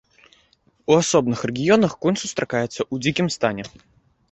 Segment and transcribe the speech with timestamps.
[0.93, 3.71] У асобных рэгіёнах конь сустракаецца ў дзікім стане.